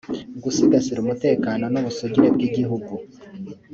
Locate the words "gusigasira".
0.43-0.99